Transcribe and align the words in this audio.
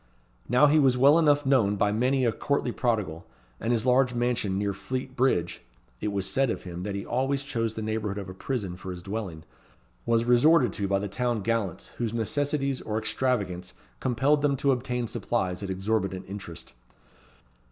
Now 0.49 0.65
he 0.65 0.79
was 0.79 0.97
well 0.97 1.19
enough 1.19 1.45
known 1.45 1.75
by 1.75 1.91
many 1.91 2.25
a 2.25 2.31
courtly 2.31 2.71
prodigal, 2.71 3.27
and 3.59 3.71
his 3.71 3.85
large 3.85 4.15
mansion 4.15 4.57
near 4.57 4.73
Fleet 4.73 5.15
Bridge 5.15 5.61
(it 5.99 6.07
was 6.07 6.27
said 6.27 6.49
of 6.49 6.63
him 6.63 6.81
that 6.81 6.95
he 6.95 7.05
always 7.05 7.43
chose 7.43 7.75
the 7.75 7.83
neigbourhood 7.83 8.17
of 8.17 8.27
a 8.27 8.33
prison 8.33 8.75
for 8.77 8.89
his 8.89 9.03
dwelling) 9.03 9.43
was 10.07 10.25
resorted 10.25 10.73
to 10.73 10.87
by 10.87 10.97
the 10.97 11.07
town 11.07 11.41
gallants 11.43 11.89
whose 11.99 12.15
necessities 12.15 12.81
or 12.81 12.97
extravagance 12.97 13.73
compelled 13.99 14.41
them 14.41 14.57
to 14.57 14.71
obtain 14.71 15.05
supplies 15.05 15.61
at 15.61 15.69
exorbitant 15.69 16.25
interest. 16.27 16.73